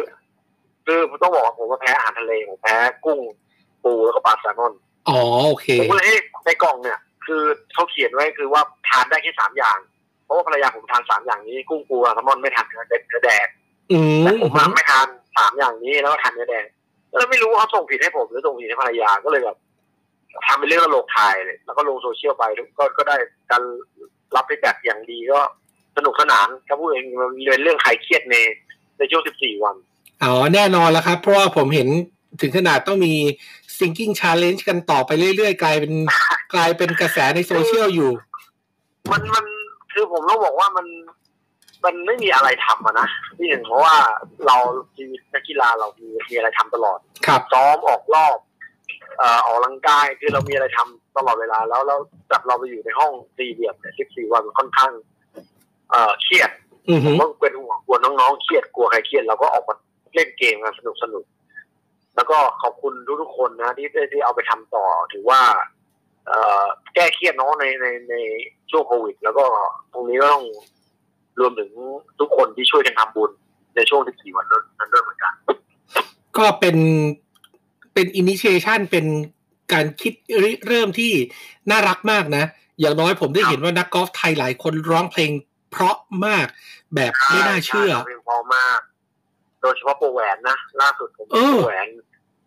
[0.85, 3.19] คือผมต้องบอกว่าผมก็แพ้อาหารทะเลผมแพ้กุ้ง
[3.83, 4.73] ปูแล้วก็ปลาแซลมอน
[5.09, 7.43] อ๋อโอเคผมก็เลยเอ๊ะในกล่องเนี่ย คือ
[7.73, 9.92] เขาเขียนไว้คือว่าทานได้แค่สามอย่างผ
[10.33, 13.47] ราะว่าภรรยาผมทานสามอย่างนี้ กุ้งปูแซลมอนไม่ทานเนื้อเนื้อแดง
[13.91, 16.65] อืมแต่ผมอะไม่ทานสามอย่างนี้แล้วก็ทานเนื้อแดง
[17.09, 19.57] แล้วไม่รู้ว่าเขาส่งผิดให้ผมหรือส่งผิดให้ภรรยาก็เลยแบบ
[20.47, 22.43] ทำเป็นเรื่องตลกถ่ายเลยแล้วก็ลงโซเชียลไป
[22.77, 23.15] ก็ก็ได้
[23.51, 23.61] การ
[24.35, 25.41] รับฟีดแบ็กอย่างดีก็
[25.97, 28.35] สนุกสนานครับพูดเองมันเป็นเรื่องคลายเครียดใน
[28.97, 29.75] ในช่วง 14 วัน
[30.23, 31.87] อ๋อแน่นอนแล้วครับ เพราะว่าผมเห็น
[32.41, 33.13] ถึงขนาดต้องมี
[33.77, 35.93] thinking challenge กันต่อไปเรื่อยๆ กลายเป็น
[36.53, 38.11] กลายเป็นกระแสในโซเชียลอยู่
[39.11, 39.45] มันมัน
[39.93, 40.87] คือผมต้องบอกว่ามัน
[41.85, 43.07] มันไม่มีอะไรทำอะนะ
[43.37, 43.95] พี่หนึ่งเพราะว่า
[44.47, 44.57] เรา
[44.95, 48.37] ชีวิตนักกีฬาเรามีมีอะไรทำตลอดครับซ้อมออกรอบ
[49.17, 51.99] เอ่อออกกำลังกายคือเรามีอะไรทำตลอดเวลา แล้วแล้ว
[52.31, 54.91] จับเราไปอยู่ในห้องสี่เหลี่ยมเนี่ย14วันมันค่อนข้าง
[55.89, 56.51] เอ่อเครียด
[56.89, 59.75] อือผหืมอก็เป็นห่วงกลัวน้องๆเครียดกลัวใครเครียดเราก็ออกมา
[60.15, 65.61] เล่นเกมกันสนุกสนุกๆแล้วก็ขอบคุณทุกๆคนนะที่ที่ที่เอาไปทำต่อถือว่าเอ่อ
[66.95, 68.15] แก้เครียดเน้องในในใน
[68.71, 69.45] ช่วงโควิด แล้วก็
[69.93, 70.45] ตรงนี้ก็ต้อง
[71.39, 71.71] รวมถึง
[72.19, 73.31] ทุกคนที่ช่วยกันทำบุญ
[73.75, 75.33] ในช่วง14วันนั้นด้วยเหมือนกัน
[76.37, 76.77] ก็เป็น
[77.93, 79.05] เป็น initiation เป็น
[79.73, 80.13] การคิด
[80.43, 81.11] ริเริ่มที่
[81.71, 82.45] น่ารักมากนะ
[82.79, 85.31] อย่างน้อยผมได้เห็นว่านักกอล์ฟไทยหลายคนร้องเพลง
[85.71, 86.47] เพราะมาก
[86.95, 88.79] แบบไม่น่าเชื่อใเพลงเพอมาก
[89.61, 91.87] โดยเฉพาะโปรแหวนนะล่าสุดผมเออโปรแหวน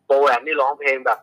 [0.06, 1.18] โปรแหวนนี่ร้องเพลงแบบ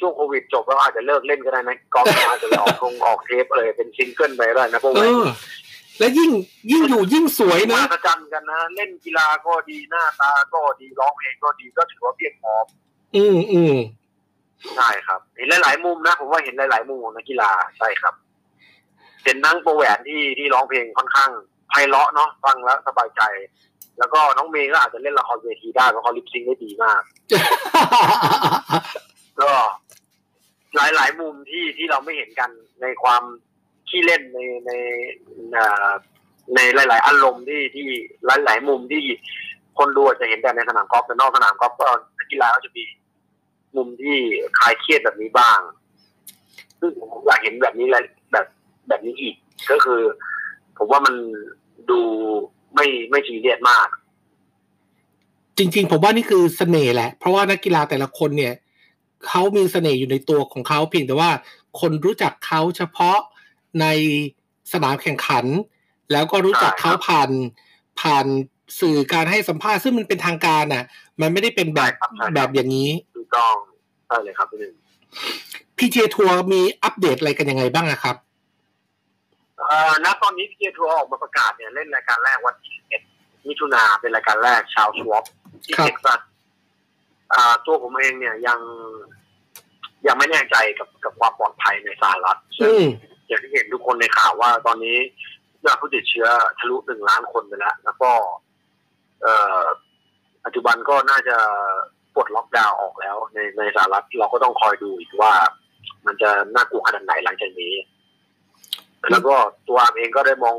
[0.00, 5.28] ช่วงโควิดจบแล้วอาจจะเลิกเล่นก็ได้นะกอล์ฟอาจจะไปออกคงออกเทปเลยเป็นซิงเกิลไปก็ได้นะโปรแหเอวนอ
[5.98, 6.30] และยิ่ง
[6.72, 12.54] ยิ่งอยู่ยิ่งสวยมานะประจันกันนะ เล่นกีฬาก็ดีหน้าตาก็ดีร้องเพลงก็ดีก็ถือว่าเพียงพอ
[13.16, 13.76] อืมอืม
[14.76, 18.14] ใช่ครับ เห็นหลาย ๆ มุมนะ ผมว่าเห็นหลาย ๆ มุมของนักกีฬาใช่ครับ
[19.24, 21.30] เห็นนั่งโปรแหวนที่ที่ร้องเพลงค่อนข้าง
[21.70, 23.22] ไพเราะเนาะฟังแล้วสบายใจ
[23.98, 27.02] แล้วก็น้องเมย์ก็อาจจะเล่นละครเวทีได้เพราะเขาลิปซิงค์ได้ดีมาก
[29.40, 29.50] ก็
[30.76, 32.50] หลายหลายๆมุมที่ที่เราไม่เห็นกัน
[32.82, 33.22] ในความ
[33.88, 34.70] ขี้เล่นในใน
[36.54, 37.88] ในหลาย ๆ อารมณ์ที่ที่
[38.26, 39.04] หลายหลายๆมุมที่
[39.78, 41.88] คนดูอาจจะเห็นแต่ในสนามกอล์ฟแต่นอกสนามกอล์ฟก็
[42.18, 42.84] นักกีฬาก็จะมี
[43.76, 44.16] มุมที่
[44.58, 45.60] คลายเครียดแบบนี้บ้าง
[46.80, 48.00] ซึ่งผมอยากเห็นแบบนี้และ
[48.32, 48.46] แบบ
[48.88, 49.34] แบบนี้อีก
[49.70, 50.00] ก็คือ
[50.78, 51.14] ผมว่ามัน
[51.90, 52.00] ดู
[52.74, 53.88] ไม่ไม่ซีเรียสมาก
[55.58, 58.54] จริง ๆ ผมว่านี่คือเสน่ห์แหละ เพราะว่านักกีฬาแต่ละคนเนี่ย
[59.26, 61.30] เขามีเสน่ห์อยู่ในตัวของเขาเพียงแต่ว่า
[61.80, 63.18] คนรู้จักเขาเฉพาะ
[63.80, 63.86] ใน
[64.72, 65.44] สนามแข่งขัน
[66.12, 67.30] แล้วก็รู้จักเขาใช่ครับผ่าน
[68.00, 68.26] ผ่าน
[68.80, 70.84] สื่อการให้สัมภาษณ์ซึ่งมันเป็นทางการน่ะ
[71.20, 73.54] มันไม่ได้เป็นแบบใช่ครับใช่ครับแบบอย่างนี้ถูกต้อง
[74.06, 74.74] ใช่เลยครับพี่หนึ่ง
[75.76, 78.16] PGA Tour มีอัปเดตอะไรกันยังไงบ้างอะครับ
[79.58, 82.76] เอ่อณตอนนี้ PGA Tour ออกมาประกาศเนี่ยเล่นรายการแรกวันที่
[83.12, 85.24] 11มิถุนาเป็นรายการแรก Charles Schwab
[85.64, 86.37] ที่ครับเท็กซัสอ่า
[87.66, 88.58] ตัวผมเองเนี่ยยัง
[90.06, 92.86] ยังไม่แน่ใจกับกับความปลอดภัยในสหรัฐซึ่งอืม
[93.28, 94.98] อย่างที่เห็นทุกคนในข่าวว่าตอนนี้
[95.64, 98.10] ยอดผู้ติดเชื้อทะลุหนึ่งล้านคนไปแล้ว แล้วก็
[99.22, 99.62] เอ่อ
[100.44, 101.36] ปัจจุบันก็น่าจะ
[102.14, 105.32] ปลดล็อกดาวน์ออกแล้ว ในในสหรัฐเราก็ต้องคอยดูอีกว่า
[106.06, 107.74] มันจะน่ากลัวขนาดไหนหลังจากนี้
[109.10, 109.34] แล้วก็
[109.68, 110.56] ตัวอาร์มเองก็ได้มอง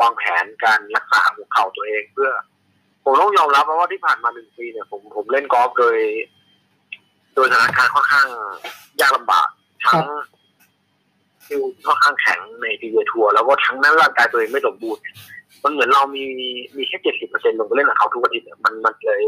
[0.00, 2.30] วางแผนการรักษาหัวเข่าตัวเองเพื่อ
[3.08, 5.96] ผมต้องยอมรับว่าที่ผ่านมาหนึ่งปีเนี่ยผมผมเล่นกอล์ฟโดย
[7.34, 8.26] โดยสถานการณ์ค่อนข้าง
[9.00, 9.48] ยากลำบาก
[9.84, 10.04] ทั้ง
[11.46, 15.02] คิวค่อนข้างแข็งในทีเวทัวร์แล้วก็ทั้งนั้นร่างกายตัวเองไม่สมบูรณ์
[15.64, 16.24] มันเหมือนเรามี
[16.76, 19.22] มีแค่เจ็ดสิบเปอร์เซ็นต์ลงไปเล่นกับเขาทุกอาทิตย์เนี่ยมันมันเลย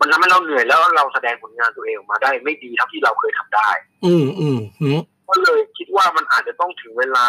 [0.00, 3.68] มันทำให้เราเหนื่อยแล้วเราแสดงผลงานตัวเองออกมาได้ไม่ดีเท่าที่เราเคยทำได้
[4.04, 7.26] อืมอืมอืมก็เลยคิดว่ามันอาจจะต้องถึงเวลา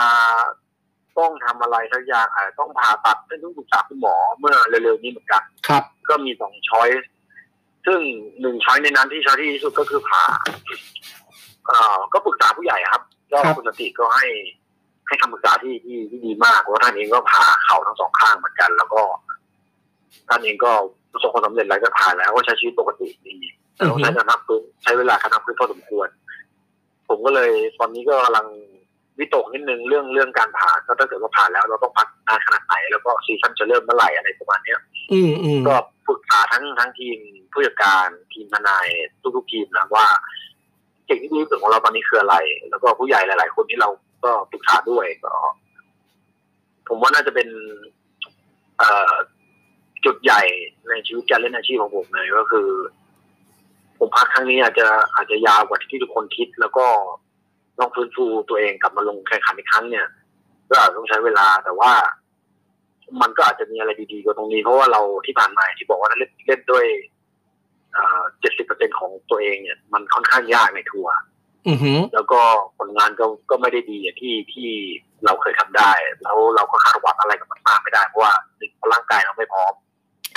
[1.20, 7.10] ต้องทำอะไรสักอย่างอาจจะต้องผ่าตัดซึ่งต้องปรึกษาคุณหมอเมื่อเร็วๆนี้เหมือนกันครับ ก็มีสองช้อยส์
[7.86, 8.00] ซึ่ง
[8.42, 10.24] หนึ่งช้อยในนั้นที่ช้อยที่ดีที่สุดก็คือผ่า
[11.66, 13.02] เอ่อก็ปรึกษาผู้ใหญ่ครับ
[13.32, 14.28] ก็ครับคุณสติก็ให้
[15.08, 19.02] ให้คำปรึกษาที่ที่ที่ดีมากเพราะว่าท่านเองก็ผ่าเข่าทั้งสองข้างเหมือนกัน แล้วก็
[20.30, 20.72] ท่านเองก็
[21.14, 23.36] ประสบความสำเร็จหลายจะผ่านแล้วก็ใช้ชีวิตปกติดี
[23.76, 26.08] แต่ต้องใช้การนับพื้นใช้เวลาการนับพื้นพอสมควร
[27.08, 28.48] ผมก็เลยตอนนี้ก็กำลัง
[29.20, 34.80] วิตกนิดนึงเรื่องเรื่องการผ่าก็ถ้าเกิดว่าผ่านแล้วเราต้องพักนานขนาดไหนแล้วก็ซีซั่นจะเริ่มเมื่อไหร่อะไรประมาณเนี้ย
[35.14, 35.76] อืมอืมก็
[36.08, 37.18] ปรึกษาทั้งทั้งทีม
[37.52, 38.88] ผู้จัดการทีมทนาย
[39.36, 40.06] ทุกๆทีมนะว่า
[41.10, 42.36] สิ่งที่ดีที่สุดของเราตอนนี้คืออะไร
[42.70, 43.90] แล้วก็ผู้ใหญ่หลาย ๆ คนที่เรา
[44.24, 45.34] ก็ปรึกษาด้วยก็
[46.88, 47.48] ผมว่าน่าจะเป็น
[48.78, 49.14] เอ่อ
[50.06, 50.42] จุดใหญ่
[50.90, 52.70] ในชีวิตการเล่นอาชีพของผมเลยก็คือ
[54.00, 56.86] ผมพักครั้งนี้อาจจะอาจจะยาวกว่าที่ทุกคนคิด แล้วก็
[57.80, 60.06] ต้องฟื้นฟูตัวเองกลับมาลงแข่งขันอีกครั้งเนี่ย
[60.70, 61.92] ก็อาจจะต้องใช้เวลาแต่ว่า
[63.22, 66.86] มันก็อาจจะมีอะไรดีๆกว่าตรงนี้เพราะว่าเราที่ผ่านมาที่บอกว่าเล่นเล่นด้วย
[68.40, 71.14] เจ็ดสิบเปอร์เซ็นของตัวเองเนี่ย มันค่อนข้างยากในทัวร์
[71.68, 72.42] อือหือแล้วก็
[72.78, 74.70] ผลงานก็ก็ไม่ได้ดีอย่างที่ที่
[75.26, 75.92] เราเคยทำได้
[76.24, 79.74] แล้วเราก็คาดหวังอะไรกับมันมากไม่ได้เพราะว่าหนึ่งร่างกายเราไม่พร้อม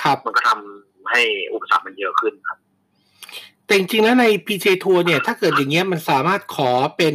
[0.02, 1.20] ครับ มันก็ทำให้
[1.52, 2.58] อุปสรรคมันเยอะขึ้นครับ
[3.70, 7.14] แต่จริงๆแล้วใน PJ Tour เนี่ยถ้าเกิดอย่างเงี้ยมันสามารถขอเป็น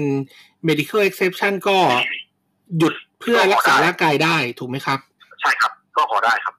[0.68, 1.78] medical exception ก็
[2.78, 5.00] หยุดเพื่อรักษาร่างกายได้ถูกไหมครับ
[5.42, 6.54] ใช่ครับ ก็ขอได้ครับ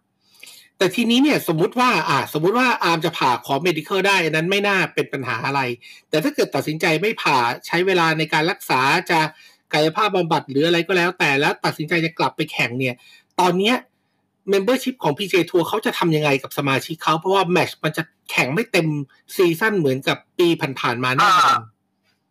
[0.79, 5.61] แต่ทีนี้เนี่ยสมมุติว่า อ่า สมมุติว่าอาร์มจะผ่าขอ medical ได้อันนั้นไม่น่าเป็นปัญหาอะไร
[6.09, 8.81] แต่ถ้าเกิดตัดสินใจไม่ผ่าใช้เวลาในการรักษา
[9.11, 9.21] จะ
[9.73, 12.95] กายภาพบำบัดหรืออะไรก็แล้ว แต่แล้วตัดสินใจจะกลับไปแข่งเนี่ย
[13.41, 13.77] ตอนเนี้ย
[14.53, 18.87] membership ของ PJ Tour เขาจะทำยังไงกับสมาชิกเขาเพราะว่าแมตช์มันจะแข่งไม่เต็ม
[19.37, 20.49] season เหมือนกับปี
[20.81, 21.55] ผ่านๆมาแน่นอน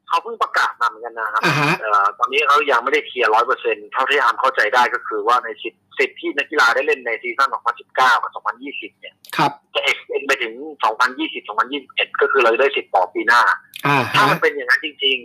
[0.08, 8.32] เขาเพิ่งประกาศมาเหมือนกันนะครับอ่าฮะเอ่อตอนนี้เขายังไม่ได้ clear ร้อยเปอร์เซ็นต์เท่าที่อาร์มเข้าใจได้ก็คือว่าในสิทธิ์สิทธิ์ที่นักกีฬาได้เล่นใน season 2019 กับ
[8.66, 10.54] 2020 เนี่ยครับจะเอ็กซ์เไปถึง
[10.98, 11.48] 2020
[11.80, 13.42] 2021 ก็คือเราจะได้สิทธิ์ต่อปีหน้า
[13.86, 15.18] อ่าฮะถ้ามันเป็นอย่างนั้นจริง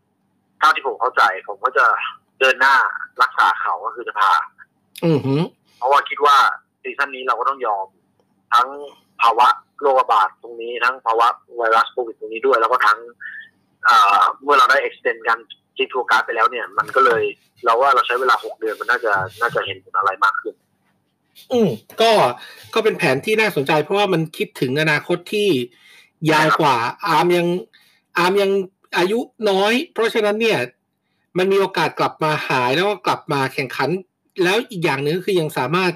[0.00, 1.86] ๆเท่าที่ผมเข้าใจผมก็จะ
[2.40, 2.74] เดินหน้า
[3.22, 4.32] รักษาเข่าก็คือจะผ่า
[5.04, 5.42] อือหือ
[5.82, 6.36] เพราะว่าคิดว่า
[6.82, 7.86] season นี้เราก็ต้องยอม
[8.52, 8.68] ทั้ง
[9.22, 9.48] ภาวะ
[9.80, 12.98] โรคระบาดตรงนี้ทั้งภาวะไวรัสโควิดตรงนี้ด้วย แล้วก็ทั้ง
[14.42, 17.22] เมื่อเราได้ extend การ์ดไปแล้วเนี่ย มันก็เลย
[17.64, 20.54] เราว่าเราใช้เวลาหกเดือนมันน่าจะน่าจะเห็นผลอะไรมากขึ้น
[21.52, 22.10] อืมก็
[22.74, 25.48] ก็เป็นแผนที่น่าสนใจ เพราะว่ามันคิดถึงอนาคตที่
[26.30, 27.46] ยาวกว่า อาร์มยัง
[28.18, 28.50] อาร์มยัง
[28.96, 29.18] อายุ
[29.50, 30.58] น้อย เพราะฉะนั้นเนี่ย
[31.38, 33.90] มันมีโอกาสกลับมาหายแล้วก็กลับมาแข่งขัน
[34.44, 35.92] แล้วอีกอย่างหนึ่งก็คือยังสามารถ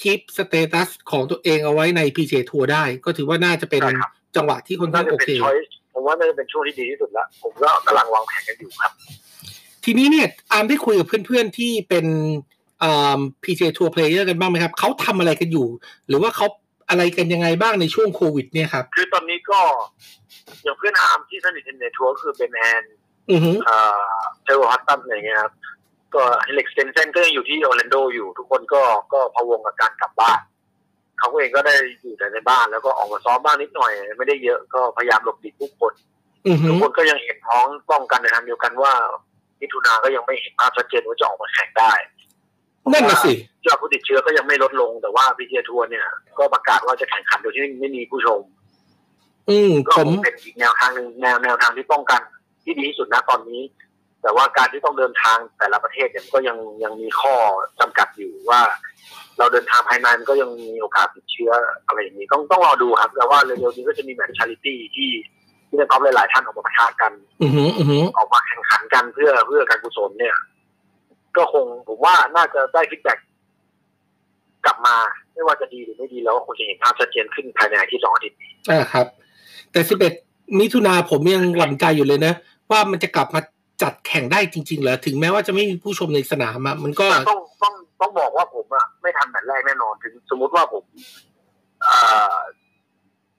[0.00, 5.56] keep status ของตัวเองเอาไว้ใน PJ ทัวร์ได้ ก็ถือว่าน่าจะเป็นใช่ครับจังหวะที่ค่อนข้างจะโอเคน่าเป็น choice
[5.94, 8.92] ผมว่าน่าจะเป็นช่วงที่ดีที่สุดละผมก็กำลังวางแผนกันอยู่ครับ
[9.84, 12.06] ทีนี้เนี่ยอาร์มได้คุยกับเพื่อนๆที่เป็น
[12.82, 15.66] อ่า PJ ทัวร์เพลเยอร์กันบ้างไหมครับเขาทำอะไรกันอยู่
[16.08, 16.46] หรือว่าเขา
[16.88, 19.60] อะไรกันยังไงบ้างในช่วงโควิด เนี่ยครับ คือตอนนี้ก็
[20.64, 22.84] อย่างเพื่อนอาร์มที่สนิทในทัวร์ก็คือเป็นแอน
[23.30, 24.02] อือหือเอ่อ
[24.44, 25.52] Tyrrell Hatton อะไรเงี้ยครับ
[26.14, 30.40] ก็ Henrik Stenson ก็ยังอยู่ที่ออร์แลนโดอยู่ ทุกคนก็ก็พะวงกับการกลับบ้าน
[31.18, 35.92] เขาเองก็ได้อยู่แต่ในบ้านแล้วก็ออกมาซ้อมบ้างนิดหน่อย ไม่ได้เยอะก็พยายามหลบหลีกผู้คน
[36.46, 38.92] อือหือทุกคนก็ยังเห็นพ้องต้องกันในทางเดียวกันว่า
[39.60, 41.92] มิถุนาก็ยังไม่เห็นภาพชัดเจนว่าจะออกมาแข่งได้
[42.92, 43.32] นั่นน่ะสิ
[43.66, 46.06] ยอดผู้ติดเชื้อก็ยังไม่ลดลงแต่ว่า PGA Tour เนี่ย
[46.38, 48.40] ก็ประกาศว่าจะแข่งขันโดยที่ไม่มีผู้ชม
[49.50, 52.20] อืมก็ผมคงเป็น็นอีกแนวทางหนึ่งแนวแนวทางที่ป้องกัน
[52.64, 53.62] ที่ดีที่สุดนะตอนนี้
[54.22, 57.34] แต่ว่าการที่ต้องเดินทางแต่ละประเทศเนี่ยมันก็ยังยังมีข้อ
[57.80, 58.60] จำกัดอยู่ว่า
[59.38, 61.52] เราเดินทางภายในมันก็ยังมีโอกาสติดเชื้อ
[61.86, 65.10] อะไรอย่างนี้ต้องต้องรอดูครับแต่ว่าเร็วๆนี้ก็จะมี match charity ที่
[65.68, 70.36] ที่นักกอล์ฟหลายๆท่านออกมาปะทะกันอือหืออือหือออกมาแข่งขันกันเพื่อเพื่อการกุศลเนี่ย
[71.36, 73.18] ก็คงผมว่าน่าจะได้ feedback
[74.64, 74.96] กลับมา
[75.32, 78.38] ไม่ว่าจะดีหรือไม่ดีแล้วก็คงจะเห็นภาพชัดเจนขึ้นภายในอาที่สองอาทิตย์
[78.70, 79.06] อ่าครับ
[79.72, 80.12] แต่สิบเอ็ด
[80.60, 82.34] มิถุนาผมยังหวั่นใจอยู่เลยนะ
[82.70, 83.40] ว่ามันจะกลับมา
[83.82, 90.84] จัดแข่งได้จริงๆเหรอถึงแม้ว่าจะไม่มีผู้ชมในสนามอะมันก็แต่ต้องต้องต้องบอกว่าผมอะไม่ทันแมตช์แรกแน่นอนถึงสมมุติว่าผม
[91.82, 91.96] เอ่
[92.32, 92.34] อ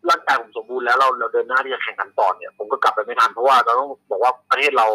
[0.09, 4.87] ร่างกายผมสมบูรณ์แล้วเราเราเดินหน้าที่จะแข่งขันต่อเนี่ย ผมก็กลับไปไม่ทันเพราะว่าเราต้องบอกว่าประเทศเรา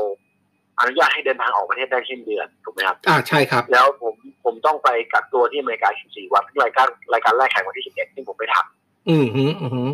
[0.79, 8.65] อนุญาตให้เดินทางออกประเทศได้เช่นเดือนถูกไหมครับอ่าใช่ครับ แล้วผมผมต้องไปกักตัวที่อเมริกา 14 วันซึ่งรายการรายการแรกแข่งวันที่ 11 ซึ่งผมไม่ทัน
[9.09, 9.89] อือหืออือหือ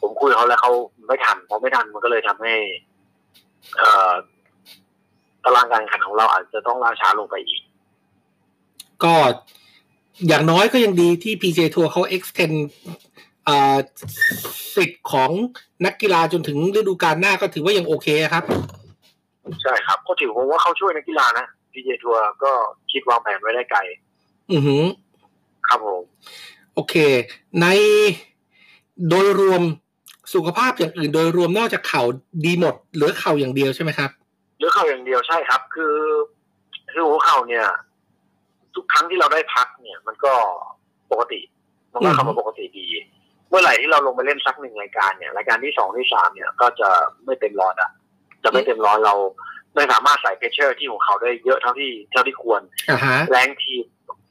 [0.00, 0.72] ผมคุยกับเขาแล้วเขา
[1.06, 2.54] ไม่ทันพอไม่ทันมันก็เลยทำให้
[3.78, 4.12] เอ่อ
[5.44, 7.60] ตารางการแข่งขันของเราอาจจะต้องล่าช้าลงไปอีก
[9.04, 9.14] ก็
[10.28, 12.56] อย่างน้อยก็ยังดีที่ PJ ทัวร์เขา extend
[13.48, 13.76] อ่า
[14.76, 15.30] สิทธิ์ของ
[15.86, 18.44] นักกีฬาจนถึงฤดูกาลหน้าก็ถือว่ายังโอเคครับ
[19.62, 22.52] ใช่ครับ ก็ถือผมว่าเขาช่วยนักกีฬานะพีเจทัวร์ก็
[22.92, 23.80] คิดวางแผนไว้ได้ไกล
[24.52, 24.82] อือหือ
[25.68, 26.02] ครับผม
[26.74, 26.94] โอเค
[27.60, 27.66] ใน
[29.08, 29.62] โดยรวม
[30.34, 32.02] สุขภาพอย่างอื่นโดยรวมนอกจากเข่า
[32.44, 34.10] ดีหมด เหลือเข่าอย่างเดียวใช่ไหมครับ
[34.64, 35.96] เหลือเข่าอย่างเดียวใช่ครับ คือ
[36.92, 37.66] คือหัวเข่าเนี่ย
[38.74, 40.32] ทุกครั้งที่เราได้พักเนี่ย มันก็
[41.10, 41.40] ปกติ
[41.92, 42.86] มันก็อืมเข้ามาปกติดี
[43.48, 46.88] เมื่อไหร่ที่เราลงไปเล่นสักหนึ่งรายการเนี่ยรายการที่สองที่สามเนี่ย ก็จะ
[47.24, 47.90] ไม่เต็มร้อยอะ
[48.44, 49.14] จะไม่เต็มร้อยเรา
[49.74, 53.84] ไม่สามารถใส่ pressure ที่หัวเข่าได้เยอะเท่าที่เท่าที่ควรอ่าฮะแรงทีม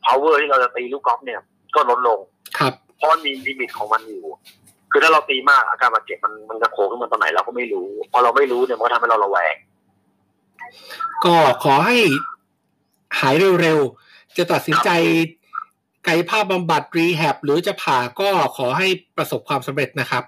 [0.06, 1.42] power ที่เราจะตีลูกกอล์ฟเนี่ย
[1.76, 2.20] ก็ลดลง
[2.58, 4.24] ครับเพราะมันมี limit ของมันอยู่
[4.92, 9.56] คือถ้าเราตีมากอาการบาดเจ็บมันมันจะโผล่ขึ้นมาตอนไหนเราก็ไม่รู้ พอเราไม่รู้เนี่ยมันก็ทำให้เราระแวง
[11.26, 11.98] ก็ขอให้
[13.20, 14.90] หายเร็วๆ จะตัดสินใจ
[16.08, 20.24] กายภาพบำบัด rehab หรือจะผ่าก็ขอให้ประสบความสำเร็จนะครับ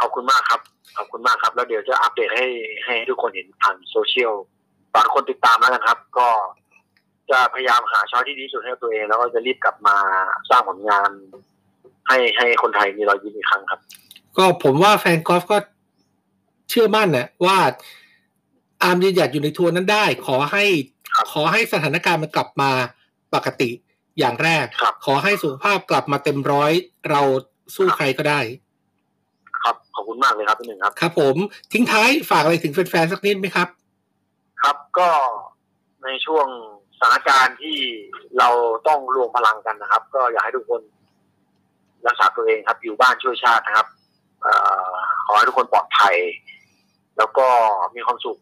[0.00, 0.60] ขอบคุณมากครับ
[0.96, 2.46] ขอบคุณมากครับ แล้วเดี๋ยวจะอัปเดตให้
[2.84, 4.34] ให้ทุกคนเห็นผ่านโซเชียล
[4.94, 6.28] ฝากคนติดตามแล้วกันครับ ก็
[7.30, 9.96] จะพยายามหา choice ที่ดีที่สุดให้กับตัวเอง แล้วก็จะรีบกลับมา
[10.50, 11.10] สร้างผลงาน
[12.08, 13.80] ให้ให้คนไทยมีรอยยิ้มอีกครั้งครับ
[14.36, 15.58] ก็ผมว่าแฟนกอล์ฟก็
[16.70, 17.58] เชื่อมั่นนะว่า
[18.82, 20.64] อาร์มยืนหยัดอยู่ในทัวร์นั้นได้ ขอให้
[21.14, 22.70] ครับขอให้สถานการณ์มันกลับมา
[23.34, 23.70] ปกติ
[24.18, 26.72] อย่างแรกครับขอให้สุขภาพกลับมาเต็มร้อย
[27.10, 27.20] เรา
[27.74, 28.40] สู้ใครก็ได้
[29.62, 31.36] ครับขอบคุณมากเลยครับพี่หนึ่งครับ ครับ ผม
[31.72, 33.68] ทิ้งท้ายฝากอะไรถึงแฟนๆสักนิดไหมครับ
[34.62, 35.08] ครับก็
[36.04, 36.46] ในช่วง
[36.98, 37.78] สถานการณ์ที่
[38.38, 38.48] เรา
[38.88, 40.82] ต้องรวมพลังกันนะครับ ก็อยากให้ทุกคน
[42.06, 43.86] รักษาตัวเองครับ อยู่บ้านช่วยชาตินะครับ
[44.42, 44.46] เอ
[44.86, 44.92] อ
[45.26, 46.14] ขอให้ทุกคนปลอดภัย
[47.18, 47.46] แล้วก็
[47.94, 48.38] มีความสุข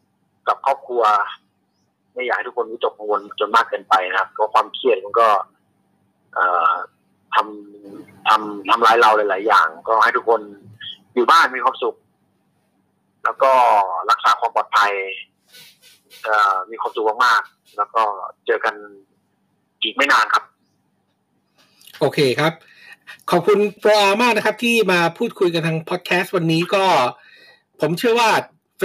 [0.48, 1.02] กับครอบครัว
[2.14, 5.28] ไม่อยากให้ทุกคนวิตกกังวลจนมากเกินไปนะครับเพราะความเครียดมันก็
[6.34, 6.72] เอ่อ
[7.34, 10.40] ทำทำทำร้ายเราหลาย ๆ อย่าง ก็ให้ทุกคน
[11.14, 11.96] อยู่บ้านมีความสุข
[13.24, 13.52] แล้วก็
[14.10, 14.92] รักษาความปลอดภัย
[16.70, 18.02] มีความสุขมากๆแล้วก็
[18.46, 18.74] เจอกัน
[19.82, 20.44] อีกไม่นานครับ
[22.00, 22.52] โอเคครับ
[23.30, 26.84] ขอบคุณโปรอามากนะครับ ที่มาพูดคุยกันทางพอดแคสต์วันนี้ก็
[27.80, 28.30] ผมเชื่อว่า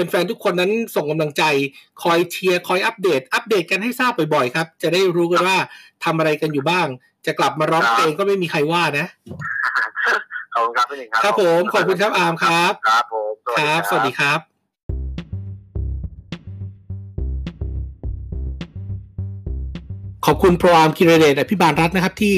[0.10, 1.44] แฟนๆ ทุกคนนั้นส่งกำลังใจ
[2.04, 5.58] คอยเชียร์ คอยอัปเดต อัปเดตกันให้ทราบบ่อยๆ ครับ จะได้รู้กันว่า
[6.04, 6.88] ทำอะไรกันอยู่บ้าง
[7.26, 9.08] จะกลับมาร้องเพลงก็ไม่มีใครว่านะ
[10.54, 14.40] ขอบคุณครับพี่หนึ่งครับ ครับผม ขอบคุณครับอาร์มครับ ครับผมสวัสคดีรับ สวัสดีครับ
[20.26, 22.36] ขอบคุณโปรอาร์มกิรเดชอภิบาลรัฐนะครับ ที่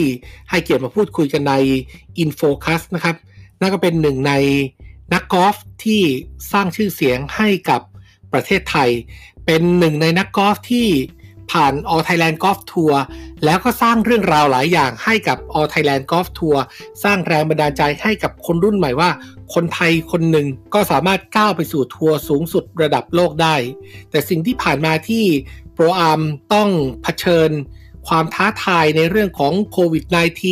[0.50, 1.54] ให้เกียรติมาพูดคุยกันใน
[2.22, 3.16] InFocus นะครับ
[3.62, 4.34] นั่นก็เป็นหนึ่งใน
[5.14, 6.02] นักกอล์ฟที่
[6.52, 7.82] สร้างชื่อเสียงให้กับ
[8.34, 8.90] ประเทศไทย
[9.46, 10.88] เป็นหนึ่งในนักกอล์ฟที่
[11.52, 12.96] ผ่าน All Thailand Golf Tour
[13.46, 16.58] แล้วก็สร้างเรื่องราวหลายอย่างให้กับ All Thailand Golf Tour
[17.04, 19.10] สร้างแรงบันดาลใจให้กับคนรุ่นใหม่ว่า
[19.54, 23.56] คนไทยคนหนึ่งก็สามารถก้าวไปสู่ทัวร์สูงสุดระดับโลกได้
[24.12, 25.24] แต่สิ่งที่ผ่านมาที่
[25.74, 26.22] โปรอาร์ม
[26.54, 26.70] ต้อง
[27.04, 27.50] เผชิญ
[28.08, 30.04] ความท้าทายในเรื่องของโควิด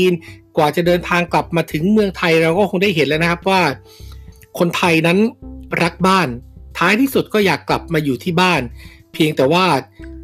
[0.04, 3.62] -19 กว่าจะเดินทางกลับมาถึงเมืองไทยเราก็คงได้เห็นแล้วนะครับว่า
[4.60, 5.18] คนไทยนั้น
[5.84, 6.28] รักบ้าน
[6.78, 8.62] ท้ายที่สุดก็อยากกลับมาอยู่ที่บ้าน
[9.14, 9.66] เพียงแต่ว่า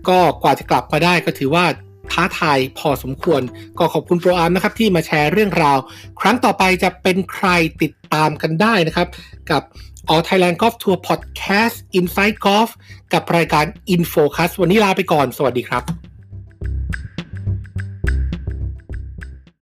[0.10, 1.66] ก็กว่าจะกลับมาได้ก็ถือว่า
[2.12, 3.42] ท้าทายพอสมควร
[3.80, 5.78] ก็ขอบคุณโปรอาร์มนะครับที่มาแชร์เรื่องราว
[6.20, 7.48] ครั้งต่อไปจะเป็นใคร
[7.82, 9.08] ติดตามกันได้นะครับ
[9.52, 9.62] กับ
[10.12, 12.70] All Thailand Golf Tour Podcast Inside Golf
[13.14, 15.84] กับรายการ InFocus วันนี้ลาไปก่อน สวัสดีครับ